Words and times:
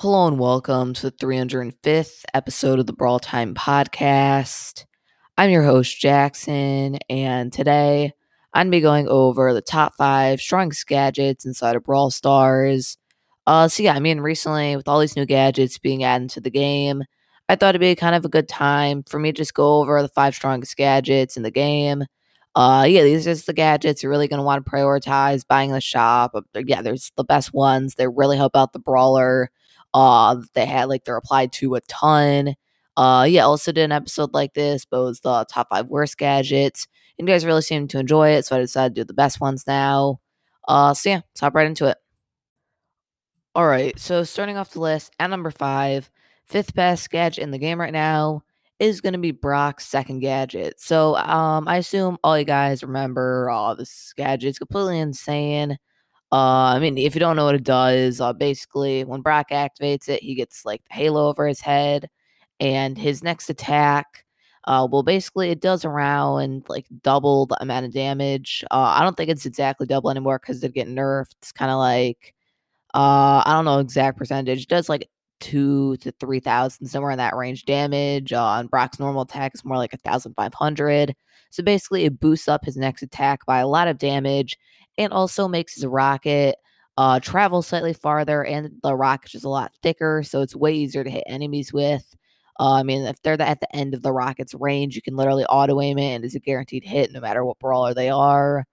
Hello 0.00 0.26
and 0.26 0.38
welcome 0.38 0.92
to 0.92 1.08
the 1.08 1.16
305th 1.16 2.26
episode 2.34 2.78
of 2.78 2.84
the 2.84 2.92
Brawl 2.92 3.18
Time 3.18 3.54
podcast. 3.54 4.84
I'm 5.38 5.48
your 5.48 5.62
host, 5.62 5.98
Jackson, 5.98 6.98
and 7.08 7.50
today 7.50 8.12
I'm 8.52 8.66
going 8.66 8.72
to 8.72 8.76
be 8.76 8.82
going 8.82 9.08
over 9.08 9.54
the 9.54 9.62
top 9.62 9.94
five 9.96 10.38
strongest 10.38 10.86
gadgets 10.86 11.46
inside 11.46 11.76
of 11.76 11.84
Brawl 11.84 12.10
Stars. 12.10 12.98
Uh, 13.46 13.68
so, 13.68 13.82
yeah, 13.82 13.94
I 13.94 14.00
mean, 14.00 14.20
recently 14.20 14.76
with 14.76 14.86
all 14.86 15.00
these 15.00 15.16
new 15.16 15.24
gadgets 15.24 15.78
being 15.78 16.04
added 16.04 16.28
to 16.28 16.42
the 16.42 16.50
game, 16.50 17.02
I 17.48 17.56
thought 17.56 17.70
it'd 17.70 17.80
be 17.80 17.94
kind 17.94 18.14
of 18.14 18.26
a 18.26 18.28
good 18.28 18.50
time 18.50 19.02
for 19.02 19.18
me 19.18 19.32
to 19.32 19.36
just 19.38 19.54
go 19.54 19.80
over 19.80 20.02
the 20.02 20.08
five 20.08 20.34
strongest 20.34 20.76
gadgets 20.76 21.38
in 21.38 21.42
the 21.42 21.50
game. 21.50 22.04
Uh, 22.54 22.84
yeah, 22.86 23.02
these 23.02 23.26
are 23.26 23.30
just 23.30 23.46
the 23.46 23.54
gadgets 23.54 24.02
you're 24.02 24.12
really 24.12 24.28
going 24.28 24.40
to 24.40 24.44
want 24.44 24.62
to 24.62 24.70
prioritize 24.70 25.46
buying 25.48 25.70
in 25.70 25.74
the 25.74 25.80
shop. 25.80 26.32
Yeah, 26.54 26.82
there's 26.82 27.12
the 27.16 27.24
best 27.24 27.54
ones. 27.54 27.94
They 27.94 28.08
really 28.08 28.36
help 28.36 28.54
out 28.54 28.74
the 28.74 28.78
brawler. 28.78 29.50
Uh, 29.96 30.42
they 30.52 30.66
had 30.66 30.90
like 30.90 31.04
they're 31.04 31.16
applied 31.16 31.52
to 31.54 31.74
a 31.74 31.80
ton. 31.82 32.54
Uh, 32.98 33.26
yeah, 33.26 33.44
also 33.46 33.72
did 33.72 33.82
an 33.84 33.92
episode 33.92 34.34
like 34.34 34.52
this, 34.52 34.84
but 34.84 35.00
it 35.00 35.04
was 35.04 35.20
the 35.20 35.46
top 35.50 35.68
five 35.70 35.86
worst 35.86 36.18
gadgets. 36.18 36.86
And 37.18 37.26
you 37.26 37.32
guys 37.32 37.46
really 37.46 37.62
seemed 37.62 37.88
to 37.90 37.98
enjoy 37.98 38.30
it, 38.32 38.44
so 38.44 38.56
I 38.56 38.58
decided 38.58 38.94
to 38.94 39.00
do 39.00 39.06
the 39.06 39.14
best 39.14 39.40
ones 39.40 39.64
now. 39.66 40.20
Uh, 40.68 40.92
so 40.92 41.08
yeah, 41.08 41.16
let's 41.16 41.40
hop 41.40 41.54
right 41.54 41.66
into 41.66 41.86
it. 41.86 41.96
All 43.54 43.66
right, 43.66 43.98
so 43.98 44.22
starting 44.22 44.58
off 44.58 44.72
the 44.72 44.80
list 44.80 45.14
at 45.18 45.30
number 45.30 45.50
five, 45.50 46.10
fifth 46.44 46.74
best 46.74 47.08
gadget 47.08 47.42
in 47.42 47.50
the 47.50 47.58
game 47.58 47.80
right 47.80 47.92
now 47.92 48.42
is 48.78 49.00
going 49.00 49.14
to 49.14 49.18
be 49.18 49.30
Brock's 49.30 49.86
second 49.86 50.20
gadget. 50.20 50.78
So 50.78 51.16
um, 51.16 51.66
I 51.66 51.78
assume 51.78 52.18
all 52.22 52.38
you 52.38 52.44
guys 52.44 52.82
remember 52.82 53.48
all 53.48 53.70
uh, 53.70 53.74
this 53.74 54.12
gadget. 54.14 54.50
It's 54.50 54.58
completely 54.58 54.98
insane. 54.98 55.78
Uh, 56.32 56.74
I 56.74 56.78
mean, 56.80 56.98
if 56.98 57.14
you 57.14 57.20
don't 57.20 57.36
know 57.36 57.44
what 57.44 57.54
it 57.54 57.62
does, 57.62 58.20
uh, 58.20 58.32
basically 58.32 59.04
when 59.04 59.20
Brock 59.20 59.50
activates 59.50 60.08
it, 60.08 60.22
he 60.22 60.34
gets 60.34 60.64
like 60.64 60.82
the 60.88 60.94
halo 60.94 61.28
over 61.28 61.46
his 61.46 61.60
head, 61.60 62.08
and 62.60 62.98
his 62.98 63.22
next 63.22 63.48
attack, 63.48 64.24
uh, 64.64 64.86
well, 64.90 65.04
basically 65.04 65.50
it 65.50 65.60
does 65.60 65.84
around 65.84 66.64
like 66.68 66.86
double 67.02 67.46
the 67.46 67.62
amount 67.62 67.86
of 67.86 67.92
damage. 67.92 68.64
Uh, 68.70 68.94
I 68.96 69.02
don't 69.02 69.16
think 69.16 69.30
it's 69.30 69.46
exactly 69.46 69.86
double 69.86 70.10
anymore 70.10 70.40
because 70.40 70.60
they 70.60 70.68
get 70.68 70.88
nerfed. 70.88 71.34
It's 71.40 71.52
kind 71.52 71.70
of 71.70 71.78
like, 71.78 72.34
uh, 72.94 73.42
I 73.46 73.52
don't 73.52 73.64
know 73.64 73.78
exact 73.78 74.18
percentage. 74.18 74.62
It 74.62 74.68
does 74.68 74.88
like 74.88 75.08
two 75.38 75.96
to 75.98 76.10
three 76.12 76.40
thousand 76.40 76.86
somewhere 76.88 77.12
in 77.12 77.18
that 77.18 77.36
range 77.36 77.66
damage. 77.66 78.32
Uh, 78.32 78.42
on 78.42 78.66
Brock's 78.66 78.98
normal 78.98 79.22
attack 79.22 79.52
is 79.54 79.64
more 79.64 79.76
like 79.76 79.92
a 79.92 79.98
thousand 79.98 80.34
five 80.34 80.54
hundred. 80.54 81.14
So 81.50 81.62
basically, 81.62 82.04
it 82.04 82.18
boosts 82.18 82.48
up 82.48 82.64
his 82.64 82.76
next 82.76 83.02
attack 83.02 83.46
by 83.46 83.60
a 83.60 83.68
lot 83.68 83.88
of 83.88 83.98
damage 83.98 84.58
and 84.98 85.12
also 85.12 85.48
makes 85.48 85.74
his 85.74 85.86
rocket 85.86 86.56
uh, 86.98 87.20
travel 87.20 87.62
slightly 87.62 87.92
farther, 87.92 88.44
and 88.44 88.70
the 88.82 88.94
rocket 88.94 89.34
is 89.34 89.44
a 89.44 89.48
lot 89.48 89.72
thicker, 89.82 90.22
so 90.22 90.40
it's 90.42 90.56
way 90.56 90.72
easier 90.72 91.04
to 91.04 91.10
hit 91.10 91.24
enemies 91.26 91.72
with. 91.72 92.16
Uh, 92.58 92.72
I 92.74 92.82
mean, 92.82 93.04
if 93.04 93.20
they're 93.22 93.40
at 93.40 93.60
the 93.60 93.76
end 93.76 93.92
of 93.94 94.02
the 94.02 94.12
rocket's 94.12 94.54
range, 94.54 94.96
you 94.96 95.02
can 95.02 95.16
literally 95.16 95.44
auto 95.44 95.80
aim 95.80 95.98
it, 95.98 96.14
and 96.14 96.24
it's 96.24 96.34
a 96.34 96.40
guaranteed 96.40 96.84
hit 96.84 97.12
no 97.12 97.20
matter 97.20 97.44
what 97.44 97.58
brawler 97.58 97.92
they 97.92 98.08
are. 98.08 98.64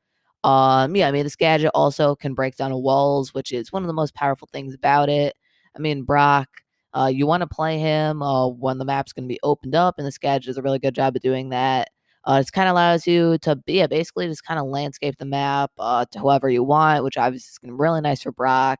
Um, 0.43 0.95
yeah, 0.95 1.07
I 1.07 1.11
mean, 1.11 1.23
this 1.23 1.35
gadget 1.35 1.71
also 1.73 2.15
can 2.15 2.33
break 2.33 2.55
down 2.55 2.73
walls, 2.73 3.33
which 3.33 3.51
is 3.51 3.71
one 3.71 3.83
of 3.83 3.87
the 3.87 3.93
most 3.93 4.13
powerful 4.15 4.47
things 4.51 4.73
about 4.73 5.09
it. 5.09 5.35
I 5.75 5.79
mean, 5.79 6.03
Brock, 6.03 6.49
uh, 6.93 7.09
you 7.13 7.25
want 7.27 7.41
to 7.41 7.47
play 7.47 7.79
him 7.79 8.21
uh, 8.21 8.47
when 8.47 8.77
the 8.77 8.85
map's 8.85 9.13
going 9.13 9.27
to 9.27 9.33
be 9.33 9.39
opened 9.43 9.75
up, 9.75 9.95
and 9.97 10.07
this 10.07 10.17
gadget 10.17 10.47
does 10.47 10.57
a 10.57 10.61
really 10.61 10.79
good 10.79 10.95
job 10.95 11.15
of 11.15 11.21
doing 11.21 11.49
that. 11.49 11.89
Uh, 12.25 12.41
it 12.45 12.51
kind 12.53 12.69
of 12.69 12.73
allows 12.73 13.05
you 13.05 13.37
to, 13.39 13.59
yeah, 13.67 13.87
basically 13.87 14.27
just 14.27 14.45
kind 14.45 14.59
of 14.59 14.67
landscape 14.67 15.15
the 15.17 15.25
map 15.25 15.71
uh, 15.77 16.05
to 16.11 16.19
whoever 16.19 16.49
you 16.49 16.63
want, 16.63 17.03
which 17.03 17.17
obviously 17.17 17.51
is 17.51 17.57
going 17.57 17.69
to 17.69 17.75
be 17.75 17.81
really 17.81 18.01
nice 18.01 18.21
for 18.21 18.31
Brock. 18.31 18.79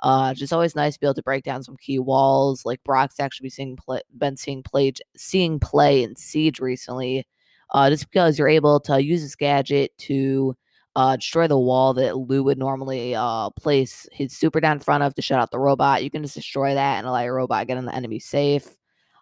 Uh, 0.00 0.34
just 0.34 0.52
always 0.52 0.74
nice 0.74 0.94
to 0.94 1.00
be 1.00 1.06
able 1.06 1.14
to 1.14 1.22
break 1.22 1.44
down 1.44 1.62
some 1.62 1.76
key 1.76 1.98
walls. 1.98 2.66
Like 2.66 2.82
Brock's 2.84 3.20
actually 3.20 3.50
seeing 3.50 3.76
play, 3.76 4.02
been 4.18 4.36
seeing 4.36 4.62
play, 4.62 4.92
seeing 5.16 5.58
play 5.60 6.02
in 6.02 6.16
Siege 6.16 6.60
recently, 6.60 7.26
uh, 7.70 7.88
just 7.88 8.10
because 8.10 8.38
you're 8.38 8.48
able 8.48 8.80
to 8.80 9.02
use 9.02 9.22
this 9.22 9.36
gadget 9.36 9.96
to 9.98 10.54
uh, 10.94 11.16
destroy 11.16 11.46
the 11.46 11.58
wall 11.58 11.94
that 11.94 12.18
Lou 12.18 12.42
would 12.42 12.58
normally 12.58 13.14
uh, 13.14 13.48
place 13.50 14.06
his 14.12 14.36
super 14.36 14.60
down 14.60 14.76
in 14.76 14.80
front 14.80 15.02
of 15.02 15.14
to 15.14 15.22
shut 15.22 15.40
out 15.40 15.50
the 15.50 15.58
robot. 15.58 16.04
You 16.04 16.10
can 16.10 16.22
just 16.22 16.34
destroy 16.34 16.74
that 16.74 16.98
and 16.98 17.06
allow 17.06 17.22
your 17.22 17.36
robot 17.36 17.68
get 17.68 17.78
in 17.78 17.86
the 17.86 17.94
enemy 17.94 18.18
safe. 18.18 18.68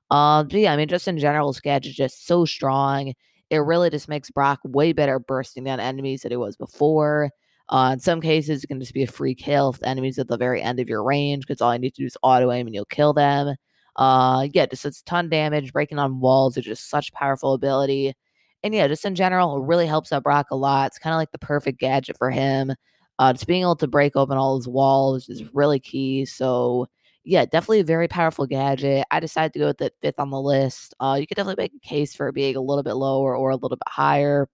But 0.09 0.51
yeah, 0.53 0.73
I 0.73 0.77
mean, 0.77 0.89
just 0.89 1.07
in 1.07 1.19
general, 1.19 1.53
this 1.53 1.87
is 1.87 1.95
just 1.95 2.27
so 2.27 2.45
strong 2.45 3.13
it 3.51 3.59
really 3.59 3.91
just 3.91 4.09
makes 4.09 4.31
Brock 4.31 4.61
way 4.65 4.93
better 4.93 5.19
bursting 5.19 5.65
down 5.65 5.81
enemies 5.81 6.23
than 6.23 6.33
it 6.33 6.39
was 6.39 6.57
before. 6.57 7.31
Uh, 7.69 7.91
in 7.93 8.01
some 8.01 8.21
cases, 8.21 8.65
it 8.65 8.67
can 8.67 8.81
just 8.81 8.95
be 8.95 9.03
a 9.03 9.07
free 9.07 9.35
kill 9.35 9.71
if 9.71 9.79
the 9.79 9.89
enemy's 9.89 10.19
at 10.19 10.29
the 10.29 10.37
very 10.37 10.63
end 10.63 10.81
of 10.81 10.89
your 10.89 11.05
range 11.05 11.47
because 11.47 11.61
all 11.61 11.73
you 11.73 11.79
need 11.79 11.95
to 11.95 12.03
do 12.03 12.07
is 12.07 12.17
auto 12.23 12.51
aim 12.51 12.67
and 12.67 12.75
you'll 12.75 12.85
kill 12.87 13.13
them. 13.13 13.55
Uh, 13.97 14.49
yeah, 14.53 14.67
just 14.67 14.87
it's 14.87 15.01
a 15.01 15.05
ton 15.05 15.27
of 15.27 15.31
damage. 15.31 15.73
Breaking 15.73 15.99
on 15.99 16.21
walls 16.21 16.57
is 16.57 16.65
just 16.65 16.89
such 16.89 17.13
powerful 17.13 17.55
ability. 17.55 18.15
And 18.63 18.75
yeah, 18.75 18.89
just 18.89 19.05
in 19.05 19.15
general, 19.15 19.57
it 19.57 19.67
really 19.67 19.87
helps 19.87 20.13
out 20.13 20.23
Brock 20.23 20.47
a 20.51 20.57
lot. 20.57 20.89
It's 20.89 20.99
kind 20.99 21.15
of 21.15 21.19
like 21.19 21.33
the 21.33 21.39
perfect 21.39 21.79
gadget 21.79 22.19
for 22.19 22.31
him. 22.31 22.73
Uh, 23.19 23.33
just 23.33 23.47
being 23.47 23.63
able 23.63 23.77
to 23.77 23.87
break 23.87 24.17
open 24.17 24.37
all 24.39 24.57
his 24.57 24.69
walls 24.69 25.29
is 25.29 25.45
really 25.55 25.79
key. 25.79 26.25
So 26.25 26.89
yeah, 27.25 27.45
definitely 27.45 27.81
a 27.81 27.85
very 27.85 28.09
powerful 28.09 28.47
gadget. 28.47 29.07
I 29.11 29.21
decided 29.21 29.53
to 29.55 29.59
go 29.59 29.67
with 29.67 29.79
the 29.79 29.93
fifth 30.01 30.19
on 30.19 30.31
the 30.31 30.41
list. 30.41 30.95
Uh, 31.01 31.17
you 31.21 31.27
could 31.27 31.37
definitely 31.37 31.63
make 31.63 31.75
a 31.75 31.87
case 31.87 32.15
for 32.15 32.29
it 32.29 32.35
being 32.35 32.57
a 32.57 32.61
little 32.61 32.83
bit 32.83 32.95
lower 32.95 33.37
or 33.37 33.51
a 33.51 33.57
little 33.57 33.77
bit 33.77 33.89
higher. 33.89 34.49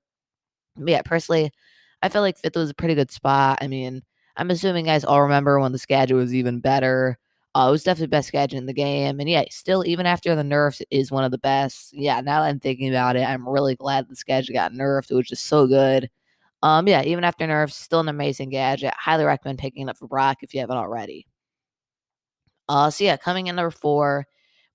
But 0.76 0.88
yeah, 0.88 1.02
personally, 1.02 1.52
I 2.02 2.08
feel 2.08 2.22
like 2.22 2.38
fifth 2.38 2.56
was 2.56 2.70
a 2.70 2.74
pretty 2.74 2.94
good 2.94 3.10
spot. 3.12 3.58
I 3.62 3.68
mean, 3.68 4.02
I'm 4.36 4.50
assuming 4.50 4.86
guys 4.86 5.04
all 5.04 5.22
remember 5.22 5.60
when 5.60 5.72
this 5.72 5.86
gadget 5.86 6.16
was 6.16 6.34
even 6.34 6.60
better. 6.60 7.18
Uh, 7.54 7.68
it 7.68 7.72
was 7.72 7.84
definitely 7.84 8.06
the 8.06 8.10
best 8.10 8.32
gadget 8.32 8.58
in 8.58 8.66
the 8.66 8.74
game. 8.74 9.20
And 9.20 9.30
yeah, 9.30 9.44
still, 9.50 9.86
even 9.86 10.04
after 10.06 10.34
the 10.34 10.44
nerfs, 10.44 10.82
it 10.82 10.88
is 10.90 11.10
one 11.10 11.24
of 11.24 11.30
the 11.30 11.38
best. 11.38 11.94
Yeah, 11.94 12.20
now 12.20 12.42
that 12.42 12.48
I'm 12.48 12.60
thinking 12.60 12.90
about 12.90 13.16
it, 13.16 13.22
I'm 13.26 13.48
really 13.48 13.76
glad 13.76 14.08
this 14.08 14.24
gadget 14.24 14.54
got 14.54 14.72
nerfed. 14.72 15.10
It 15.10 15.14
was 15.14 15.28
just 15.28 15.46
so 15.46 15.66
good. 15.66 16.10
Um, 16.62 16.88
yeah, 16.88 17.02
even 17.04 17.24
after 17.24 17.46
nerfs, 17.46 17.76
still 17.76 18.00
an 18.00 18.08
amazing 18.08 18.50
gadget. 18.50 18.94
Highly 18.96 19.24
recommend 19.24 19.58
picking 19.58 19.88
it 19.88 19.90
up 19.90 19.98
for 19.98 20.08
Brock 20.08 20.38
if 20.42 20.54
you 20.54 20.60
haven't 20.60 20.76
already. 20.76 21.26
Uh, 22.68 22.90
so 22.90 23.04
yeah, 23.04 23.16
coming 23.16 23.46
in 23.48 23.56
number 23.56 23.70
four, 23.70 24.26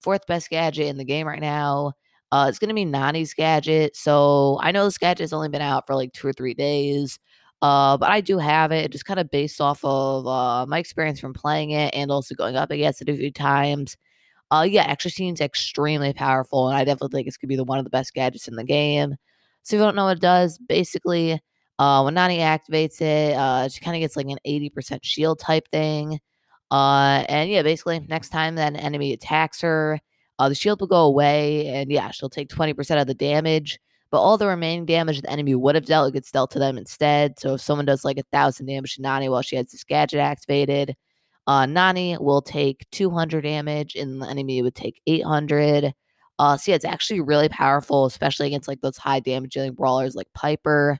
fourth 0.01 0.25
best 0.27 0.49
gadget 0.49 0.87
in 0.87 0.97
the 0.97 1.05
game 1.05 1.27
right 1.27 1.41
now. 1.41 1.93
Uh, 2.31 2.45
it's 2.49 2.59
gonna 2.59 2.73
be 2.73 2.85
Nani's 2.85 3.33
gadget. 3.33 3.95
So 3.95 4.57
I 4.61 4.71
know 4.71 4.85
this 4.85 4.97
gadget 4.97 5.21
has 5.21 5.33
only 5.33 5.49
been 5.49 5.61
out 5.61 5.85
for 5.87 5.95
like 5.95 6.13
two 6.13 6.27
or 6.27 6.33
three 6.33 6.53
days. 6.53 7.19
Uh, 7.61 7.97
but 7.97 8.09
I 8.09 8.21
do 8.21 8.39
have 8.39 8.71
it, 8.71 8.91
just 8.91 9.05
kind 9.05 9.19
of 9.19 9.29
based 9.29 9.61
off 9.61 9.83
of 9.85 10.25
uh, 10.27 10.65
my 10.65 10.79
experience 10.79 11.19
from 11.19 11.33
playing 11.33 11.71
it 11.71 11.93
and 11.93 12.09
also 12.11 12.33
going 12.35 12.55
up 12.55 12.71
against 12.71 13.01
it 13.03 13.09
a 13.09 13.15
few 13.15 13.31
times. 13.31 13.97
Uh, 14.51 14.65
yeah, 14.69 14.83
actually 14.83 15.11
seems 15.11 15.41
extremely 15.41 16.13
powerful, 16.13 16.67
and 16.69 16.77
I 16.77 16.83
definitely 16.85 17.17
think 17.17 17.27
it's 17.27 17.37
gonna 17.37 17.49
be 17.49 17.55
the 17.57 17.63
one 17.63 17.79
of 17.79 17.85
the 17.85 17.89
best 17.91 18.13
gadgets 18.13 18.47
in 18.47 18.55
the 18.55 18.63
game. 18.65 19.15
So 19.63 19.75
if 19.75 19.79
you 19.79 19.85
don't 19.85 19.95
know 19.95 20.05
what 20.05 20.17
it 20.17 20.21
does, 20.21 20.57
basically, 20.59 21.39
uh, 21.79 22.01
when 22.03 22.13
Nani 22.15 22.39
activates 22.39 23.01
it, 23.01 23.35
uh, 23.35 23.69
she 23.69 23.79
kind 23.81 23.95
of 23.95 24.01
gets 24.01 24.15
like 24.17 24.27
an 24.27 24.39
80% 24.45 25.03
shield 25.05 25.39
type 25.39 25.67
thing. 25.69 26.19
Uh, 26.71 27.25
and 27.27 27.49
yeah, 27.49 27.61
basically, 27.61 27.99
next 28.07 28.29
time 28.29 28.55
that 28.55 28.69
an 28.69 28.77
enemy 28.77 29.13
attacks 29.13 29.61
her, 29.61 29.99
uh, 30.39 30.49
the 30.49 30.55
shield 30.55 30.79
will 30.79 30.87
go 30.87 31.05
away, 31.05 31.67
and 31.67 31.91
yeah, 31.91 32.09
she'll 32.11 32.29
take 32.29 32.49
20% 32.49 33.01
of 33.01 33.07
the 33.07 33.13
damage. 33.13 33.79
But 34.09 34.21
all 34.21 34.37
the 34.37 34.47
remaining 34.47 34.85
damage 34.85 35.21
the 35.21 35.29
enemy 35.29 35.55
would 35.55 35.75
have 35.75 35.85
dealt 35.85 36.13
gets 36.13 36.31
dealt 36.31 36.51
to 36.51 36.59
them 36.59 36.77
instead. 36.77 37.39
So 37.39 37.53
if 37.53 37.61
someone 37.61 37.85
does 37.85 38.03
like 38.03 38.17
a 38.17 38.23
thousand 38.31 38.65
damage 38.65 38.95
to 38.95 39.01
Nani 39.01 39.29
while 39.29 39.41
she 39.41 39.55
has 39.55 39.67
this 39.71 39.83
gadget 39.85 40.19
activated, 40.19 40.95
uh, 41.47 41.65
Nani 41.65 42.17
will 42.19 42.41
take 42.41 42.85
200 42.91 43.41
damage, 43.43 43.95
and 43.95 44.21
the 44.21 44.27
enemy 44.27 44.61
would 44.61 44.75
take 44.75 45.01
800. 45.07 45.93
Uh, 46.39 46.57
so 46.57 46.71
yeah, 46.71 46.75
it's 46.75 46.85
actually 46.85 47.21
really 47.21 47.49
powerful, 47.49 48.05
especially 48.05 48.47
against 48.47 48.67
like 48.67 48.81
those 48.81 48.97
high 48.97 49.19
damage 49.19 49.53
dealing 49.53 49.73
brawlers 49.73 50.15
like 50.15 50.27
Piper. 50.33 50.97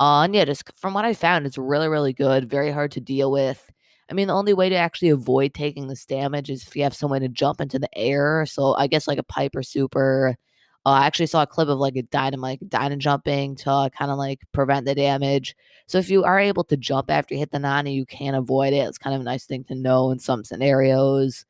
Uh, 0.00 0.22
and 0.22 0.34
yeah, 0.34 0.44
just 0.44 0.64
from 0.76 0.94
what 0.94 1.04
I 1.04 1.14
found, 1.14 1.46
it's 1.46 1.58
really, 1.58 1.88
really 1.88 2.14
good. 2.14 2.48
Very 2.48 2.70
hard 2.70 2.92
to 2.92 3.00
deal 3.00 3.30
with. 3.30 3.70
I 4.10 4.14
mean, 4.14 4.26
the 4.26 4.34
only 4.34 4.54
way 4.54 4.68
to 4.68 4.74
actually 4.74 5.10
avoid 5.10 5.54
taking 5.54 5.86
this 5.86 6.04
damage 6.04 6.50
is 6.50 6.66
if 6.66 6.74
you 6.74 6.82
have 6.82 6.94
someone 6.94 7.20
to 7.20 7.28
jump 7.28 7.60
into 7.60 7.78
the 7.78 7.88
air. 7.96 8.44
So 8.44 8.74
I 8.74 8.88
guess 8.88 9.06
like 9.06 9.18
a 9.18 9.22
Piper 9.22 9.62
Super. 9.62 10.36
Uh, 10.84 10.90
I 10.90 11.06
actually 11.06 11.26
saw 11.26 11.42
a 11.42 11.46
clip 11.46 11.68
of 11.68 11.78
like 11.78 11.94
a 11.96 12.02
Dynamike, 12.02 12.68
dyna 12.68 12.96
jumping 12.96 13.54
to 13.56 13.70
uh, 13.70 13.88
kind 13.90 14.10
of 14.10 14.18
like 14.18 14.40
prevent 14.52 14.86
the 14.86 14.94
damage. 14.94 15.54
So 15.86 15.98
if 15.98 16.10
you 16.10 16.24
are 16.24 16.40
able 16.40 16.64
to 16.64 16.76
jump 16.76 17.10
after 17.10 17.34
you 17.34 17.40
hit 17.40 17.52
the 17.52 17.58
Nani, 17.58 17.92
you 17.92 18.06
can 18.06 18.34
avoid 18.34 18.72
it. 18.72 18.88
It's 18.88 18.98
kind 18.98 19.14
of 19.14 19.20
a 19.20 19.24
nice 19.24 19.44
thing 19.44 19.64
to 19.64 19.74
know 19.74 20.10
in 20.10 20.18
some 20.18 20.42
scenarios. 20.42 21.44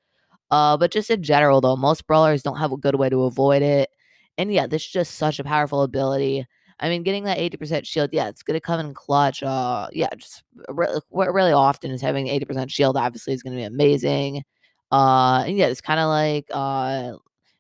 Uh, 0.51 0.77
but 0.77 0.91
just 0.91 1.11
in 1.11 1.23
general, 1.23 1.61
though, 1.61 1.77
most 1.77 2.07
brawlers 2.07 2.43
don't 2.43 2.59
have 2.59 2.73
a 2.73 2.77
good 2.77 2.97
way 2.97 3.09
to 3.09 3.23
avoid 3.23 3.63
it. 3.63 3.91
And 4.37 4.53
yeah, 4.53 4.67
this 4.67 4.83
is 4.83 4.89
just 4.89 5.15
such 5.15 5.39
a 5.39 5.45
powerful 5.45 5.83
ability. 5.83 6.47
I 6.81 6.89
mean, 6.89 7.03
getting 7.03 7.25
that 7.25 7.39
80% 7.39 7.87
shield, 7.87 8.11
yeah, 8.13 8.29
it's 8.29 8.43
going 8.43 8.57
to 8.57 8.61
come 8.61 8.81
in 8.81 8.95
clutch. 8.95 9.43
Uh, 9.43 9.89
yeah, 9.93 10.09
just 10.17 10.43
really, 10.69 11.01
really 11.11 11.53
often 11.53 11.91
is 11.91 12.01
having 12.01 12.27
80% 12.27 12.71
shield 12.71 12.97
obviously 12.97 13.35
is 13.35 13.43
going 13.43 13.53
to 13.53 13.61
be 13.61 13.65
amazing. 13.65 14.45
Uh, 14.91 15.45
and 15.47 15.57
yeah, 15.57 15.67
it's 15.67 15.83
kind 15.83 16.01
of 16.01 16.09
like, 16.09 16.47
uh, 16.51 17.13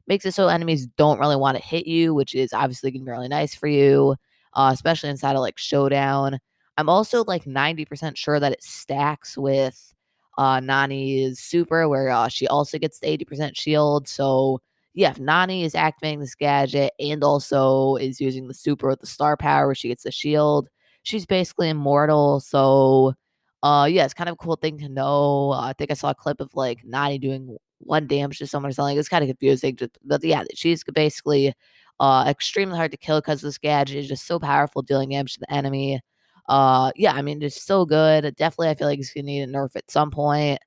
makes 0.06 0.24
it 0.24 0.32
so 0.32 0.48
enemies 0.48 0.86
don't 0.96 1.20
really 1.20 1.36
want 1.36 1.56
to 1.56 1.62
hit 1.62 1.86
you, 1.86 2.14
which 2.14 2.34
is 2.34 2.52
obviously 2.52 2.90
going 2.90 3.02
to 3.02 3.04
be 3.04 3.12
really 3.12 3.28
nice 3.28 3.54
for 3.54 3.68
you, 3.68 4.16
uh, 4.54 4.70
especially 4.72 5.10
inside 5.10 5.36
of 5.36 5.40
like 5.40 5.58
Showdown. 5.58 6.38
I'm 6.78 6.88
also 6.88 7.22
like 7.24 7.44
90% 7.44 8.16
sure 8.16 8.40
that 8.40 8.52
it 8.52 8.62
stacks 8.62 9.36
with 9.36 9.94
uh, 10.38 10.60
Nani's 10.60 11.38
super, 11.38 11.88
where 11.88 12.08
uh, 12.08 12.28
she 12.28 12.48
also 12.48 12.78
gets 12.78 12.98
the 12.98 13.06
80% 13.06 13.54
shield. 13.54 14.08
So, 14.08 14.60
yeah, 14.94 15.10
if 15.10 15.20
Nani 15.20 15.64
is 15.64 15.74
activating 15.74 16.20
this 16.20 16.34
gadget 16.34 16.92
and 16.98 17.22
also 17.24 17.96
is 17.96 18.20
using 18.20 18.48
the 18.48 18.54
super 18.54 18.88
with 18.88 19.00
the 19.00 19.06
star 19.06 19.36
power, 19.36 19.66
where 19.66 19.74
she 19.74 19.88
gets 19.88 20.04
the 20.04 20.10
shield, 20.12 20.68
she's 21.04 21.26
basically 21.26 21.68
immortal. 21.68 22.40
So, 22.40 23.14
uh, 23.62 23.86
yeah, 23.90 24.04
it's 24.04 24.14
kind 24.14 24.28
of 24.28 24.34
a 24.34 24.36
cool 24.36 24.56
thing 24.56 24.78
to 24.78 24.88
know. 24.88 25.52
Uh, 25.52 25.60
I 25.68 25.72
think 25.74 25.90
I 25.90 25.94
saw 25.94 26.10
a 26.10 26.14
clip 26.14 26.40
of 26.40 26.50
like 26.54 26.80
Nani 26.84 27.18
doing 27.18 27.56
one 27.78 28.06
damage 28.06 28.38
to 28.38 28.46
someone 28.46 28.70
or 28.70 28.72
something. 28.74 28.98
It's 28.98 29.08
kind 29.08 29.22
of 29.24 29.28
confusing, 29.28 29.76
just, 29.76 29.98
but 30.04 30.22
yeah, 30.24 30.44
she's 30.54 30.82
basically 30.84 31.54
uh 32.00 32.24
extremely 32.28 32.76
hard 32.76 32.90
to 32.92 32.96
kill 32.96 33.20
because 33.20 33.42
this 33.42 33.58
gadget 33.58 33.96
is 33.98 34.08
just 34.08 34.26
so 34.26 34.38
powerful, 34.40 34.82
dealing 34.82 35.10
damage 35.10 35.34
to 35.34 35.40
the 35.40 35.52
enemy. 35.52 36.00
Uh, 36.48 36.90
yeah, 36.96 37.12
I 37.12 37.22
mean, 37.22 37.42
it's 37.42 37.62
so 37.62 37.84
good. 37.84 38.34
Definitely, 38.36 38.70
I 38.70 38.74
feel 38.74 38.88
like 38.88 38.98
it's 38.98 39.12
gonna 39.12 39.24
need 39.26 39.42
a 39.42 39.46
nerf 39.46 39.76
at 39.76 39.90
some 39.90 40.10
point. 40.10 40.58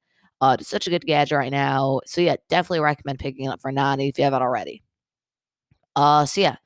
Uh, 0.44 0.58
it's 0.60 0.68
such 0.68 0.88
a 0.88 0.90
good 0.90 1.06
gadget 1.06 1.38
right 1.38 1.54
now. 1.54 2.02
So 2.06 2.20
yeah, 2.20 2.36
definitely 2.50 2.82
recommend 2.82 3.18
picking 3.18 3.46
it 3.46 3.48
up 3.48 3.62
for 3.62 3.72
Nani 3.72 4.10
if 4.10 4.18
you 4.18 4.26
haven't 4.26 4.42
already. 4.42 4.84
Uh, 5.96 6.26
so 6.26 6.42
yeah, 6.42 6.58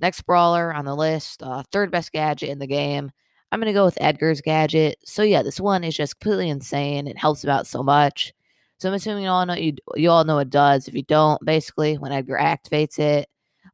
next 0.00 0.22
brawler 0.22 0.74
on 0.74 0.84
the 0.84 0.96
list, 0.96 1.40
uh, 1.40 1.62
third 1.70 1.92
best 1.92 2.10
gadget 2.10 2.48
in 2.48 2.58
the 2.58 2.66
game. 2.66 3.12
I'm 3.52 3.60
gonna 3.60 3.72
go 3.72 3.84
with 3.84 3.98
Edgar's 4.00 4.40
gadget. 4.40 4.98
So 5.04 5.22
yeah, 5.22 5.44
this 5.44 5.60
one 5.60 5.84
is 5.84 5.96
just 5.96 6.18
completely 6.18 6.48
insane. 6.48 7.06
It 7.06 7.16
helps 7.16 7.44
him 7.44 7.50
out 7.50 7.68
so 7.68 7.84
much. 7.84 8.32
So 8.78 8.88
I'm 8.88 8.94
assuming 8.94 9.22
you 9.22 9.30
all 9.30 9.46
know 9.46 9.54
you 9.54 9.74
you 9.94 10.10
all 10.10 10.24
know 10.24 10.40
it 10.40 10.50
does. 10.50 10.88
If 10.88 10.94
you 10.94 11.04
don't, 11.04 11.40
basically, 11.44 11.98
when 11.98 12.10
Edgar 12.10 12.36
activates 12.36 12.98
it, 12.98 13.28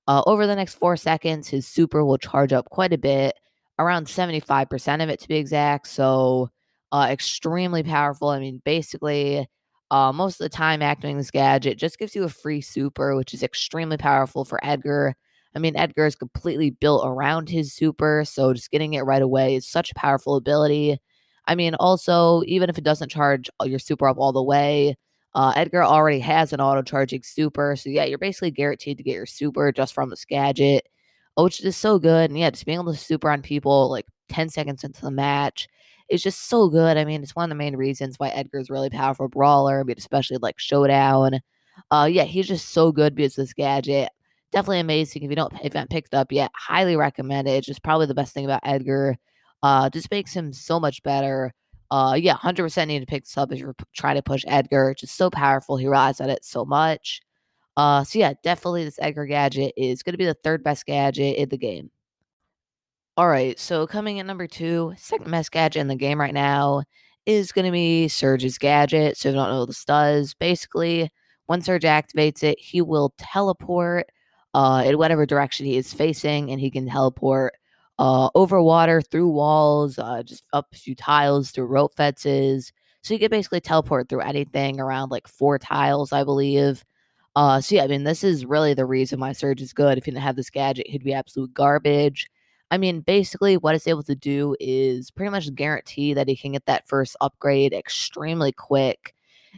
uh, 0.06 0.22
over 0.26 0.46
the 0.46 0.56
next 0.56 0.74
four 0.74 0.98
seconds, 0.98 1.48
his 1.48 1.66
super 1.66 2.04
will 2.04 2.18
charge 2.18 2.52
up 2.52 2.68
quite 2.68 2.92
a 2.92 2.98
bit, 2.98 3.34
around 3.78 4.06
75% 4.06 5.02
of 5.02 5.08
it 5.08 5.20
to 5.20 5.28
be 5.28 5.36
exact. 5.36 5.86
So 5.88 6.50
uh, 6.92 7.08
extremely 7.10 7.82
powerful. 7.82 8.28
I 8.28 8.38
mean, 8.38 8.62
basically, 8.64 9.46
uh, 9.90 10.12
most 10.12 10.40
of 10.40 10.44
the 10.44 10.48
time 10.56 10.82
activating 10.82 11.18
this 11.18 11.30
gadget 11.30 11.78
just 11.78 11.98
gives 11.98 12.14
you 12.14 12.24
a 12.24 12.28
free 12.28 12.60
super, 12.60 13.16
which 13.16 13.34
is 13.34 13.42
extremely 13.42 13.96
powerful 13.96 14.44
for 14.44 14.58
Edgar. 14.64 15.14
I 15.54 15.58
mean, 15.58 15.76
Edgar 15.76 16.06
is 16.06 16.16
completely 16.16 16.70
built 16.70 17.06
around 17.06 17.48
his 17.48 17.72
super, 17.74 18.24
so 18.26 18.52
just 18.52 18.70
getting 18.70 18.94
it 18.94 19.02
right 19.02 19.22
away 19.22 19.54
is 19.56 19.66
such 19.66 19.90
a 19.90 19.94
powerful 19.94 20.36
ability. 20.36 20.98
I 21.46 21.54
mean, 21.54 21.74
also, 21.76 22.42
even 22.46 22.68
if 22.68 22.78
it 22.78 22.84
doesn't 22.84 23.10
charge 23.10 23.48
your 23.64 23.78
super 23.78 24.08
up 24.08 24.18
all 24.18 24.32
the 24.32 24.42
way, 24.42 24.96
uh, 25.34 25.52
Edgar 25.56 25.84
already 25.84 26.18
has 26.20 26.52
an 26.52 26.60
auto 26.60 26.82
charging 26.82 27.22
super. 27.22 27.76
So, 27.76 27.90
yeah, 27.90 28.04
you're 28.04 28.18
basically 28.18 28.50
guaranteed 28.50 28.98
to 28.98 29.04
get 29.04 29.14
your 29.14 29.26
super 29.26 29.70
just 29.72 29.94
from 29.94 30.10
this 30.10 30.24
gadget, 30.24 30.86
which 31.36 31.62
is 31.64 31.76
so 31.76 31.98
good. 31.98 32.30
And 32.30 32.38
yeah, 32.38 32.50
just 32.50 32.66
being 32.66 32.78
able 32.80 32.92
to 32.92 32.98
super 32.98 33.30
on 33.30 33.42
people 33.42 33.90
like 33.90 34.06
10 34.28 34.48
seconds 34.48 34.82
into 34.84 35.00
the 35.02 35.10
match 35.10 35.68
is 36.08 36.22
just 36.22 36.48
so 36.48 36.68
good. 36.68 36.96
I 36.96 37.04
mean, 37.04 37.22
it's 37.22 37.36
one 37.36 37.44
of 37.44 37.48
the 37.50 37.54
main 37.56 37.76
reasons 37.76 38.18
why 38.18 38.28
Edgar 38.28 38.58
is 38.58 38.70
really 38.70 38.90
powerful 38.90 39.28
brawler, 39.28 39.84
but 39.84 39.98
especially 39.98 40.38
like 40.38 40.58
Showdown. 40.58 41.40
Uh, 41.90 42.08
yeah, 42.10 42.24
he's 42.24 42.48
just 42.48 42.70
so 42.70 42.92
good 42.92 43.14
because 43.14 43.36
this 43.36 43.52
gadget 43.52 44.10
definitely 44.52 44.80
amazing. 44.80 45.22
If 45.22 45.30
you 45.30 45.36
don't, 45.36 45.52
if 45.54 45.64
you 45.64 45.70
haven't 45.74 45.90
picked 45.90 46.14
up 46.14 46.32
yet, 46.32 46.50
highly 46.54 46.96
recommend 46.96 47.48
it. 47.48 47.52
It's 47.52 47.66
just 47.66 47.82
probably 47.82 48.06
the 48.06 48.14
best 48.14 48.32
thing 48.34 48.44
about 48.44 48.62
Edgar. 48.64 49.16
Uh, 49.62 49.90
just 49.90 50.10
makes 50.10 50.32
him 50.32 50.52
so 50.52 50.78
much 50.80 51.02
better. 51.02 51.52
Uh, 51.90 52.16
yeah, 52.18 52.34
hundred 52.34 52.62
percent 52.62 52.88
need 52.88 53.00
to 53.00 53.06
pick 53.06 53.24
this 53.24 53.36
up 53.36 53.52
if 53.52 53.58
you're 53.58 53.76
trying 53.94 54.16
to 54.16 54.22
push 54.22 54.44
Edgar. 54.46 54.94
Just 54.98 55.16
so 55.16 55.30
powerful. 55.30 55.76
He 55.76 55.86
rides 55.86 56.20
at 56.20 56.30
it 56.30 56.44
so 56.44 56.64
much. 56.64 57.20
Uh, 57.76 58.02
so 58.04 58.18
yeah, 58.18 58.32
definitely 58.42 58.84
this 58.84 58.98
Edgar 59.00 59.26
gadget 59.26 59.74
is 59.76 60.02
going 60.02 60.14
to 60.14 60.18
be 60.18 60.24
the 60.24 60.36
third 60.42 60.64
best 60.64 60.86
gadget 60.86 61.36
in 61.36 61.48
the 61.50 61.58
game. 61.58 61.90
All 63.18 63.28
right, 63.28 63.58
so 63.58 63.86
coming 63.86 64.20
at 64.20 64.26
number 64.26 64.46
two, 64.46 64.92
second 64.98 65.30
best 65.30 65.50
gadget 65.50 65.80
in 65.80 65.88
the 65.88 65.96
game 65.96 66.20
right 66.20 66.34
now 66.34 66.82
is 67.24 67.50
going 67.50 67.64
to 67.64 67.70
be 67.72 68.08
Surge's 68.08 68.58
gadget. 68.58 69.16
So 69.16 69.28
if 69.30 69.32
you 69.32 69.40
don't 69.40 69.48
know 69.50 69.60
what 69.60 69.68
this 69.68 69.84
does, 69.86 70.34
basically, 70.34 71.10
when 71.46 71.62
Surge 71.62 71.84
activates 71.84 72.42
it, 72.42 72.58
he 72.60 72.82
will 72.82 73.14
teleport 73.16 74.10
uh, 74.52 74.82
in 74.86 74.98
whatever 74.98 75.24
direction 75.24 75.64
he 75.64 75.76
is 75.78 75.94
facing, 75.94 76.50
and 76.50 76.60
he 76.60 76.70
can 76.70 76.86
teleport 76.88 77.54
uh, 77.98 78.28
over 78.34 78.60
water, 78.62 79.00
through 79.00 79.28
walls, 79.28 79.98
uh, 79.98 80.22
just 80.22 80.44
up 80.52 80.66
a 80.74 80.76
few 80.76 80.94
tiles, 80.94 81.50
through 81.50 81.66
rope 81.66 81.94
fences. 81.96 82.70
So 83.02 83.14
you 83.14 83.20
can 83.20 83.30
basically 83.30 83.60
teleport 83.60 84.10
through 84.10 84.20
anything 84.20 84.78
around 84.78 85.10
like 85.10 85.26
four 85.26 85.58
tiles, 85.58 86.12
I 86.12 86.22
believe. 86.24 86.84
Uh, 87.34 87.60
so 87.62 87.76
yeah, 87.76 87.84
I 87.84 87.86
mean, 87.86 88.04
this 88.04 88.24
is 88.24 88.44
really 88.44 88.74
the 88.74 88.86
reason 88.86 89.20
why 89.20 89.32
Surge 89.32 89.62
is 89.62 89.72
good. 89.72 89.96
If 89.96 90.06
you 90.06 90.12
didn't 90.12 90.24
have 90.24 90.36
this 90.36 90.50
gadget, 90.50 90.88
he'd 90.88 91.04
be 91.04 91.14
absolute 91.14 91.54
garbage. 91.54 92.28
I 92.70 92.78
mean, 92.78 93.00
basically, 93.00 93.56
what 93.56 93.74
it's 93.74 93.86
able 93.86 94.02
to 94.04 94.14
do 94.16 94.56
is 94.58 95.10
pretty 95.10 95.30
much 95.30 95.54
guarantee 95.54 96.14
that 96.14 96.28
he 96.28 96.36
can 96.36 96.52
get 96.52 96.66
that 96.66 96.88
first 96.88 97.16
upgrade 97.20 97.72
extremely 97.72 98.52
quick. 98.52 99.14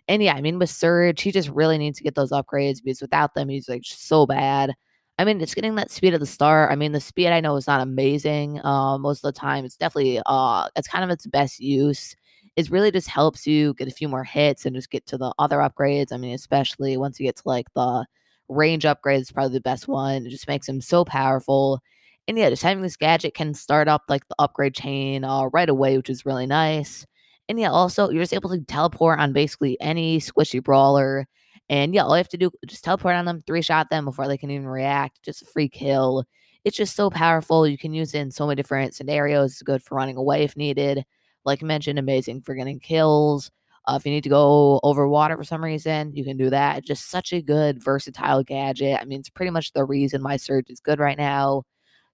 And 0.08 0.22
yeah, 0.22 0.34
I 0.34 0.40
mean, 0.42 0.58
with 0.58 0.70
Surge, 0.70 1.20
he 1.22 1.32
just 1.32 1.48
really 1.50 1.78
needs 1.78 1.98
to 1.98 2.04
get 2.04 2.14
those 2.14 2.32
upgrades 2.32 2.82
because 2.84 3.00
without 3.00 3.34
them, 3.34 3.48
he's 3.48 3.68
like 3.68 3.82
so 3.84 4.26
bad. 4.26 4.74
I 5.18 5.24
mean, 5.24 5.40
it's 5.40 5.54
getting 5.54 5.74
that 5.76 5.90
speed 5.90 6.14
at 6.14 6.20
the 6.20 6.26
start. 6.26 6.70
I 6.70 6.76
mean, 6.76 6.92
the 6.92 7.00
speed 7.00 7.28
I 7.28 7.40
know 7.40 7.56
is 7.56 7.66
not 7.66 7.80
amazing. 7.80 8.60
Uh, 8.64 8.98
most 8.98 9.24
of 9.24 9.34
the 9.34 9.38
time, 9.40 9.64
it's 9.64 9.76
definitely 9.76 10.20
uh, 10.26 10.68
it's 10.76 10.86
kind 10.88 11.02
of 11.04 11.10
its 11.10 11.26
best 11.26 11.60
use. 11.60 12.14
It 12.56 12.70
really 12.70 12.90
just 12.92 13.08
helps 13.08 13.46
you 13.46 13.74
get 13.74 13.88
a 13.88 13.92
few 13.92 14.08
more 14.08 14.24
hits 14.24 14.66
and 14.66 14.74
just 14.76 14.90
get 14.90 15.06
to 15.06 15.18
the 15.18 15.32
other 15.38 15.58
upgrades. 15.58 16.12
I 16.12 16.18
mean, 16.18 16.34
especially 16.34 16.96
once 16.96 17.18
you 17.18 17.26
get 17.26 17.36
to 17.36 17.42
like 17.46 17.66
the 17.74 18.06
range 18.48 18.84
upgrade, 18.86 19.20
is 19.20 19.32
probably 19.32 19.54
the 19.54 19.60
best 19.62 19.88
one. 19.88 20.26
It 20.26 20.30
just 20.30 20.48
makes 20.48 20.68
him 20.68 20.80
so 20.80 21.04
powerful. 21.04 21.80
And 22.28 22.38
yeah, 22.38 22.50
just 22.50 22.62
having 22.62 22.82
this 22.82 22.96
gadget 22.96 23.34
can 23.34 23.54
start 23.54 23.88
up 23.88 24.04
like 24.08 24.28
the 24.28 24.36
upgrade 24.38 24.74
chain 24.74 25.24
uh, 25.24 25.46
right 25.46 25.68
away, 25.68 25.96
which 25.96 26.10
is 26.10 26.26
really 26.26 26.46
nice. 26.46 27.06
And 27.48 27.58
yeah, 27.58 27.70
also 27.70 28.10
you're 28.10 28.22
just 28.22 28.34
able 28.34 28.50
to 28.50 28.60
teleport 28.64 29.18
on 29.18 29.32
basically 29.32 29.80
any 29.80 30.20
squishy 30.20 30.62
brawler 30.62 31.26
and 31.68 31.94
yeah, 31.94 32.04
all 32.04 32.12
you 32.12 32.18
have 32.18 32.28
to 32.30 32.38
do 32.38 32.50
is 32.62 32.70
just 32.70 32.84
teleport 32.84 33.14
on 33.16 33.24
them, 33.26 33.42
three 33.46 33.62
shot 33.62 33.90
them 33.90 34.04
before 34.04 34.26
they 34.28 34.38
can 34.38 34.50
even 34.50 34.66
react. 34.66 35.22
Just 35.22 35.42
a 35.42 35.46
free 35.46 35.68
kill. 35.68 36.24
It's 36.64 36.76
just 36.76 36.96
so 36.96 37.10
powerful. 37.10 37.66
You 37.66 37.78
can 37.78 37.92
use 37.94 38.14
it 38.14 38.20
in 38.20 38.30
so 38.30 38.46
many 38.46 38.56
different 38.56 38.94
scenarios. 38.94 39.52
It's 39.52 39.62
good 39.62 39.82
for 39.82 39.96
running 39.96 40.16
away 40.16 40.44
if 40.44 40.56
needed. 40.56 41.04
Like 41.44 41.62
I 41.62 41.66
mentioned, 41.66 41.98
amazing 41.98 42.42
for 42.42 42.54
getting 42.54 42.80
kills. 42.80 43.50
Uh, 43.86 43.96
if 43.96 44.04
you 44.06 44.12
need 44.12 44.24
to 44.24 44.30
go 44.30 44.80
over 44.82 45.08
water 45.08 45.36
for 45.36 45.44
some 45.44 45.64
reason, 45.64 46.12
you 46.14 46.24
can 46.24 46.36
do 46.36 46.50
that. 46.50 46.84
Just 46.84 47.10
such 47.10 47.32
a 47.32 47.40
good, 47.42 47.82
versatile 47.82 48.42
gadget. 48.42 48.98
I 49.00 49.04
mean, 49.04 49.20
it's 49.20 49.30
pretty 49.30 49.50
much 49.50 49.72
the 49.72 49.84
reason 49.84 50.22
my 50.22 50.36
Surge 50.36 50.68
is 50.70 50.80
good 50.80 50.98
right 50.98 51.16
now. 51.18 51.64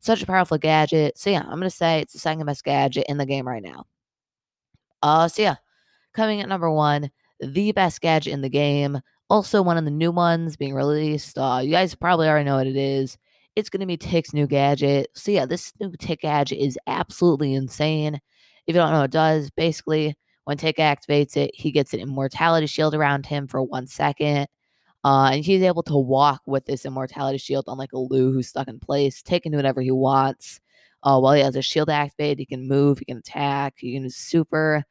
Such 0.05 0.23
a 0.23 0.27
powerful 0.27 0.59
gadget. 0.59 1.17
So 1.17 1.31
yeah, 1.31 1.45
I'm 1.45 1.59
gonna 1.59 1.71
say 1.71 2.01
it's 2.01 2.12
the 2.12 2.19
second 2.19 2.45
best 2.45 2.62
gadget 2.62 3.06
in 3.09 3.17
the 3.17 3.25
game 3.25 3.49
right 3.49 3.62
now. 3.62 3.87
Uh, 5.03 5.29
so 5.29 5.41
yeah, 5.41 5.56
coming 6.12 6.43
at 6.43 6.49
number 6.49 6.71
one, 6.71 7.11
the 7.41 7.73
best 7.73 8.03
gadget 8.03 8.35
in 8.35 8.43
the 8.43 8.51
game. 8.51 9.01
Also, 9.31 9.62
one 9.62 9.79
of 9.79 9.87
the 9.87 9.91
new 9.91 10.11
ones 10.12 10.59
being 10.59 10.75
released. 10.75 11.39
Uh, 11.39 11.61
you 11.65 11.70
guys 11.70 11.94
probably 11.94 12.29
already 12.29 12.44
know 12.44 12.56
what 12.56 12.67
it 12.67 12.77
is. 12.77 13.17
It's 13.56 13.70
to 13.70 13.87
be 13.87 13.96
Tick's 13.96 14.34
new 14.34 14.46
gadget. 14.46 15.08
So, 15.15 15.31
yeah, 15.31 15.46
this 15.46 15.73
new 15.81 15.91
Tick 15.99 16.20
gadget 16.20 16.58
is 16.58 16.79
absolutely 16.87 17.55
insane. 17.55 18.17
If 18.67 18.75
you 18.75 18.81
don't 18.81 18.91
know 18.91 18.99
what 18.99 19.06
it 19.06 19.11
does, 19.11 19.51
basically, 19.53 20.17
when 20.44 20.58
Tick 20.58 20.77
activates 20.77 21.34
it, 21.39 21.53
he 21.55 21.70
gets 21.70 21.94
an 21.94 22.01
immortality 22.01 22.67
shield 22.67 22.94
around 22.94 23.25
him 23.25 23.46
for 23.49 23.63
one 23.63 23.87
second. 23.87 24.49
Uh, 25.05 25.31
and 25.34 25.44
he's 25.44 25.63
able 25.63 25.82
to 25.82 25.96
walk 25.96 26.41
with 26.46 26.65
this 26.65 26.87
immortality 26.87 27.39
shield, 27.39 27.65
unlike 27.69 27.93
a 27.93 27.99
Lou 27.99 28.32
who's 28.32 28.49
stuck 28.49 28.69
in 28.69 28.79
place, 28.79 29.23
taking 29.23 29.55
whatever 29.55 29.82
he 29.82 29.91
wants. 29.91 30.61
Uh, 31.03 31.19
while 31.20 31.34
he 31.34 31.43
has 31.43 31.55
a 31.55 31.63
shield 31.63 31.91
activated, 31.91 32.39
he 32.39 32.46
can 32.46 32.67
move, 32.67 32.99
he 32.99 33.05
can 33.05 33.19
attack, 33.19 33.75
he 33.77 33.93
can 33.93 34.08
super. 34.08 34.82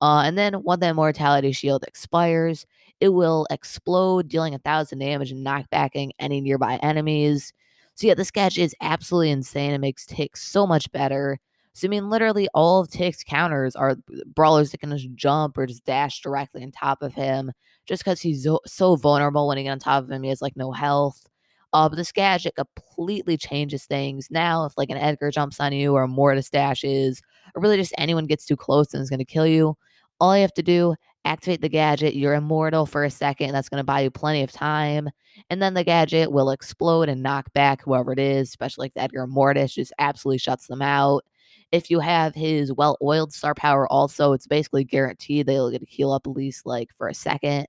Uh, 0.00 0.22
and 0.24 0.38
then 0.38 0.54
when 0.54 0.80
the 0.80 0.88
immortality 0.88 1.52
shield 1.52 1.84
expires, 1.86 2.64
it 3.00 3.10
will 3.10 3.46
explode, 3.50 4.28
dealing 4.28 4.54
a 4.54 4.58
thousand 4.58 5.00
damage 5.00 5.30
and 5.30 5.46
knockbacking 5.46 6.10
any 6.18 6.40
nearby 6.40 6.76
enemies. 6.76 7.52
So 7.94 8.06
yeah, 8.06 8.14
this 8.14 8.30
gadget 8.30 8.64
is 8.64 8.74
absolutely 8.80 9.30
insane. 9.30 9.72
It 9.72 9.78
makes 9.78 10.06
Tick 10.06 10.36
so 10.36 10.66
much 10.66 10.90
better. 10.92 11.38
So 11.74 11.86
I 11.86 11.90
mean, 11.90 12.08
literally 12.08 12.48
all 12.54 12.80
of 12.80 12.90
Tick's 12.90 13.22
counters 13.22 13.76
are 13.76 13.96
brawlers 14.34 14.70
that 14.70 14.78
can 14.78 14.90
just 14.90 15.14
jump 15.14 15.58
or 15.58 15.66
just 15.66 15.84
dash 15.84 16.20
directly 16.22 16.62
on 16.62 16.70
top 16.70 17.02
of 17.02 17.12
him, 17.12 17.52
just 17.88 18.04
because 18.04 18.20
he's 18.20 18.46
so, 18.66 18.96
vulnerable 18.96 19.48
when 19.48 19.58
he 19.58 19.64
gets 19.64 19.72
on 19.72 19.78
top 19.78 20.04
of 20.04 20.10
him. 20.10 20.22
He 20.22 20.28
has 20.28 20.42
like 20.42 20.56
no 20.56 20.70
health. 20.72 21.26
Uh, 21.72 21.88
but 21.88 21.96
this 21.96 22.12
gadget 22.12 22.54
completely 22.54 23.36
changes 23.36 23.84
things. 23.84 24.28
Now, 24.30 24.64
if 24.64 24.72
like 24.76 24.90
an 24.90 24.96
Edgar 24.96 25.30
jumps 25.30 25.60
on 25.60 25.72
you 25.72 25.94
or 25.94 26.04
a 26.04 26.08
Mortis 26.08 26.48
dashes, 26.48 27.20
or 27.54 27.62
really 27.62 27.76
just 27.76 27.94
anyone 27.98 28.26
gets 28.26 28.46
too 28.46 28.56
close 28.56 28.94
and 28.94 29.02
is 29.02 29.10
going 29.10 29.18
to 29.18 29.24
kill 29.24 29.46
you, 29.46 29.76
all 30.20 30.34
you 30.34 30.42
have 30.42 30.54
to 30.54 30.62
do 30.62 30.94
activate 31.28 31.60
the 31.60 31.68
gadget. 31.68 32.14
You're 32.14 32.34
immortal 32.34 32.86
for 32.86 33.04
a 33.04 33.10
second. 33.10 33.52
That's 33.52 33.68
going 33.68 33.80
to 33.80 33.84
buy 33.84 34.00
you 34.00 34.10
plenty 34.10 34.42
of 34.42 34.50
time. 34.50 35.10
And 35.50 35.60
then 35.62 35.74
the 35.74 35.84
gadget 35.84 36.32
will 36.32 36.50
explode 36.50 37.08
and 37.08 37.22
knock 37.22 37.52
back 37.52 37.82
whoever 37.82 38.12
it 38.12 38.18
is, 38.18 38.48
especially 38.48 38.84
like 38.84 38.94
the 38.94 39.02
Edgar 39.02 39.26
Mortis, 39.26 39.74
just 39.74 39.92
absolutely 39.98 40.38
shuts 40.38 40.66
them 40.66 40.82
out. 40.82 41.24
If 41.70 41.90
you 41.90 42.00
have 42.00 42.34
his 42.34 42.72
well 42.72 42.96
oiled 43.02 43.32
star 43.32 43.54
power, 43.54 43.86
also, 43.92 44.32
it's 44.32 44.46
basically 44.46 44.84
guaranteed 44.84 45.46
they'll 45.46 45.70
get 45.70 45.80
to 45.80 45.86
heal 45.86 46.12
up 46.12 46.26
at 46.26 46.32
least 46.32 46.64
like 46.64 46.88
for 46.96 47.08
a 47.08 47.14
second. 47.14 47.66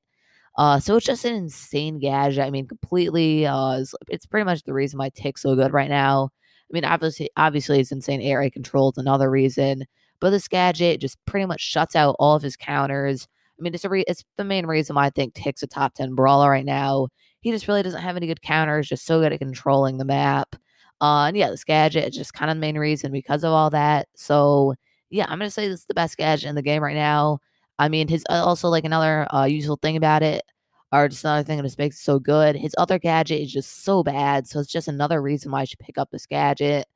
Uh, 0.57 0.79
so 0.79 0.95
it's 0.97 1.05
just 1.05 1.25
an 1.25 1.35
insane 1.35 1.99
gadget. 1.99 2.43
I 2.43 2.49
mean, 2.49 2.67
completely. 2.67 3.45
Uh, 3.45 3.79
it's, 3.79 3.95
it's 4.09 4.25
pretty 4.25 4.45
much 4.45 4.63
the 4.63 4.73
reason 4.73 4.99
why 4.99 5.09
Tick's 5.09 5.41
so 5.41 5.55
good 5.55 5.73
right 5.73 5.89
now. 5.89 6.29
I 6.69 6.73
mean, 6.73 6.85
obviously, 6.85 7.29
obviously, 7.37 7.79
it's 7.79 7.91
insane 7.91 8.21
area 8.21 8.51
control. 8.51 8.91
is 8.91 8.97
another 8.97 9.29
reason, 9.29 9.85
but 10.19 10.31
this 10.31 10.47
gadget 10.47 11.01
just 11.01 11.17
pretty 11.25 11.45
much 11.45 11.61
shuts 11.61 11.95
out 11.95 12.15
all 12.19 12.35
of 12.35 12.43
his 12.43 12.55
counters. 12.55 13.27
I 13.59 13.61
mean, 13.61 13.73
it's 13.73 13.85
a 13.85 13.89
re- 13.89 14.05
it's 14.07 14.23
the 14.37 14.43
main 14.43 14.65
reason 14.65 14.95
why 14.95 15.05
I 15.07 15.09
think 15.09 15.33
Tick's 15.33 15.63
a 15.63 15.67
top 15.67 15.93
ten 15.95 16.15
brawler 16.15 16.49
right 16.49 16.65
now. 16.65 17.07
He 17.41 17.51
just 17.51 17.67
really 17.67 17.83
doesn't 17.83 18.01
have 18.01 18.17
any 18.17 18.27
good 18.27 18.41
counters. 18.41 18.87
Just 18.89 19.05
so 19.05 19.19
good 19.21 19.33
at 19.33 19.39
controlling 19.39 19.97
the 19.97 20.05
map. 20.05 20.55
Uh, 21.01 21.25
and 21.27 21.37
yeah, 21.37 21.49
this 21.49 21.63
gadget 21.63 22.09
is 22.09 22.15
just 22.15 22.33
kind 22.33 22.51
of 22.51 22.57
the 22.57 22.61
main 22.61 22.77
reason 22.77 23.11
because 23.11 23.43
of 23.43 23.53
all 23.53 23.69
that. 23.71 24.07
So 24.15 24.75
yeah, 25.09 25.25
I'm 25.29 25.39
gonna 25.39 25.49
say 25.49 25.67
this 25.67 25.81
is 25.81 25.85
the 25.85 25.93
best 25.93 26.17
gadget 26.17 26.49
in 26.49 26.55
the 26.55 26.61
game 26.61 26.83
right 26.83 26.95
now. 26.95 27.39
I 27.79 27.89
mean, 27.89 28.07
his 28.09 28.25
uh, 28.29 28.43
also 28.45 28.69
like 28.69 28.85
another 28.85 29.27
uh, 29.33 29.45
useful 29.45 29.77
thing 29.77 29.97
about 29.97 30.23
it, 30.23 30.43
or 30.91 31.07
just 31.09 31.23
another 31.25 31.43
thing 31.43 31.57
that 31.57 31.63
just 31.63 31.79
makes 31.79 31.97
it 31.97 32.03
so 32.03 32.19
good. 32.19 32.55
His 32.57 32.75
other 32.77 32.99
gadget 32.99 33.41
is 33.41 33.53
just 33.53 33.83
so 33.85 34.03
bad, 34.03 34.47
so 34.47 34.59
it's 34.61 34.71
just 34.71 34.87
another 34.89 35.21
reason 35.21 35.51
why 35.51 35.61
I 35.61 35.65
should 35.65 35.79
pick 35.79 35.97
up 35.97 36.11
this 36.11 36.27
gadget. 36.27 36.87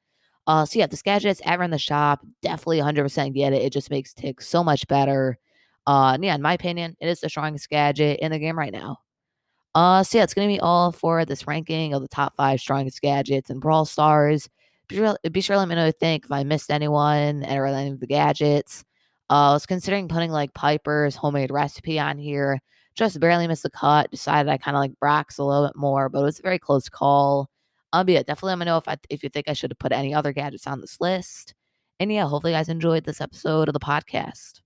Uh, 0.47 0.65
so 0.65 0.79
yeah, 0.79 0.87
this 0.87 1.01
gadget's 1.03 1.41
ever 1.45 1.63
in 1.63 1.71
the 1.71 1.77
shop, 1.79 2.21
definitely 2.41 2.79
100% 2.79 3.33
get 3.35 3.53
it. 3.53 3.63
It 3.63 3.73
just 3.73 3.91
makes 3.91 4.13
Tick 4.13 4.41
so 4.41 4.63
much 4.63 4.87
better. 4.87 5.37
Uh, 5.87 6.13
and 6.15 6.23
yeah, 6.25 6.35
in 6.35 6.41
my 6.41 6.53
opinion, 6.53 6.97
it 7.01 7.07
is 7.09 7.21
the 7.21 7.29
strongest 7.29 7.69
gadget 7.69 8.19
in 8.21 8.31
the 8.31 8.39
game 8.39 8.57
right 8.59 8.73
now. 8.73 8.99
Uh, 9.75 10.03
so 10.03 10.17
yeah, 10.19 10.23
it's 10.23 10.33
gonna 10.33 10.47
be 10.47 10.59
all 10.59 10.91
for 10.91 11.25
this 11.25 11.47
ranking 11.47 11.93
of 11.93 12.01
the 12.01 12.07
top 12.07 12.35
five 12.35 12.59
strongest 12.59 13.01
gadgets 13.01 13.49
in 13.49 13.59
Brawl 13.59 13.85
Stars. 13.85 14.49
Be 14.87 14.97
sure, 14.97 15.17
be 15.31 15.41
sure 15.41 15.55
to 15.55 15.59
let 15.59 15.67
me 15.69 15.75
know 15.75 15.81
what 15.83 15.87
you 15.87 15.93
think 15.99 16.25
if 16.25 16.31
I 16.31 16.43
missed 16.43 16.71
anyone 16.71 17.43
or 17.45 17.65
any 17.67 17.91
of 17.91 17.99
the 17.99 18.07
gadgets. 18.07 18.83
Uh, 19.33 19.49
I 19.49 19.53
was 19.53 19.65
considering 19.65 20.07
putting 20.07 20.29
like 20.29 20.53
Piper's 20.53 21.15
homemade 21.15 21.49
recipe 21.49 21.99
on 21.99 22.19
here. 22.19 22.59
Just 22.93 23.19
barely 23.19 23.47
missed 23.47 23.63
the 23.63 23.71
cut. 23.71 24.11
Decided 24.11 24.47
I 24.47 24.59
kind 24.59 24.77
of 24.77 24.81
like 24.81 24.99
Brock's 24.99 25.39
a 25.39 25.43
little 25.43 25.65
bit 25.65 25.75
more, 25.75 26.07
but 26.07 26.19
it 26.19 26.23
was 26.23 26.37
a 26.37 26.43
very 26.43 26.59
close 26.59 26.87
call. 26.87 27.49
Um, 27.93 28.07
yeah, 28.07 28.19
definitely 28.19 28.49
let 28.49 28.59
me 28.59 28.65
know 28.65 28.77
if 28.77 28.87
I 28.87 28.97
if 29.09 29.23
you 29.23 29.29
think 29.29 29.47
I 29.49 29.53
should 29.53 29.71
have 29.71 29.79
put 29.79 29.91
any 29.91 30.13
other 30.13 30.33
gadgets 30.33 30.67
on 30.67 30.81
this 30.81 31.01
list. 31.01 31.55
And 31.99 32.13
yeah, 32.13 32.27
hopefully 32.27 32.53
you 32.53 32.59
guys 32.59 32.69
enjoyed 32.69 33.05
this 33.05 33.21
episode 33.21 33.69
of 33.69 33.73
the 33.73 33.79
podcast. 33.79 34.61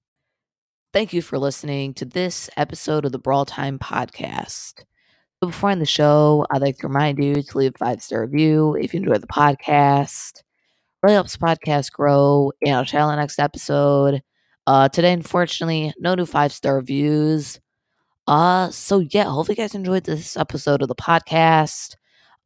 Thank 0.92 1.14
you 1.14 1.22
for 1.22 1.40
listening 1.40 1.94
to 1.94 2.04
this 2.04 2.50
episode 2.58 3.06
of 3.06 3.14
the 3.14 3.20
Brawl 3.20 3.46
Time 3.46 3.80
Podcast. 3.80 4.80
So 5.40 5.48
before 5.48 5.70
I 5.70 5.72
end 5.72 5.82
the 5.82 5.86
show, 5.86 6.46
I'd 6.52 6.62
like 6.62 6.78
to 6.80 6.88
remind 6.88 7.24
you 7.24 7.42
to 7.42 7.58
leave 7.58 7.72
a 7.76 7.78
five 7.78 8.04
star 8.04 8.20
review 8.26 8.76
if 8.76 8.94
you 8.94 9.00
enjoy 9.00 9.18
the 9.20 9.28
podcast. 9.28 10.42
Really 11.02 11.14
helps 11.14 11.38
the 11.38 11.46
podcast 11.46 11.94
grow. 11.94 12.52
And 12.66 12.76
I'll 12.76 12.84
try 12.84 13.00
on 13.00 13.12
the 13.12 13.16
next 13.16 13.40
episode. 13.40 14.22
Uh, 14.68 14.90
today, 14.90 15.14
unfortunately, 15.14 15.94
no 16.00 16.16
new 16.16 16.28
five 16.28 16.54
star 16.54 16.76
reviews. 16.78 17.60
Uh, 18.28 18.70
so 18.72 19.00
yeah, 19.12 19.26
hopefully 19.26 19.56
you 19.58 19.64
guys 19.64 19.76
enjoyed 19.76 20.06
this 20.06 20.38
episode 20.38 20.82
of 20.84 20.90
the 20.90 20.96
podcast. 20.96 21.96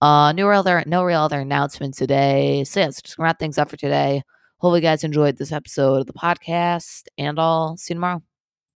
Uh, 0.02 0.32
no 0.34 0.48
real 0.48 0.60
other, 0.60 0.84
no 0.88 1.04
real 1.04 1.22
other 1.22 1.42
announcement 1.42 1.96
today. 1.96 2.64
So 2.66 2.82
yeah, 2.82 2.92
so 2.92 3.02
just 3.04 3.18
gonna 3.18 3.26
wrap 3.26 3.40
things 3.40 3.58
up 3.58 3.70
for 3.70 3.78
today. 3.78 4.24
Hopefully 4.60 4.80
you 4.82 4.84
guys 4.88 5.04
enjoyed 5.04 5.38
this 5.38 5.52
episode 5.52 6.02
of 6.02 6.08
the 6.08 6.14
podcast, 6.14 7.06
and 7.18 7.40
I'll 7.40 7.78
see 7.78 7.94
you 7.94 7.98
tomorrow. 7.98 8.24